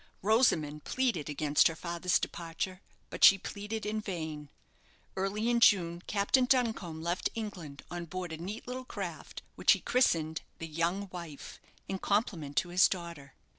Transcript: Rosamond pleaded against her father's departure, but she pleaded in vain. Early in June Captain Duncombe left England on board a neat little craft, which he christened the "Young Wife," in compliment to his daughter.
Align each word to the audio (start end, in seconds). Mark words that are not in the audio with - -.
Rosamond 0.23 0.83
pleaded 0.83 1.29
against 1.29 1.67
her 1.67 1.75
father's 1.75 2.17
departure, 2.17 2.81
but 3.11 3.23
she 3.23 3.37
pleaded 3.37 3.85
in 3.85 4.01
vain. 4.01 4.49
Early 5.15 5.47
in 5.47 5.59
June 5.59 6.01
Captain 6.07 6.45
Duncombe 6.45 7.03
left 7.03 7.29
England 7.35 7.83
on 7.91 8.05
board 8.05 8.31
a 8.31 8.37
neat 8.37 8.65
little 8.67 8.83
craft, 8.83 9.43
which 9.53 9.73
he 9.73 9.79
christened 9.79 10.41
the 10.57 10.65
"Young 10.65 11.07
Wife," 11.11 11.59
in 11.87 11.99
compliment 11.99 12.57
to 12.57 12.69
his 12.69 12.87
daughter. 12.89 13.35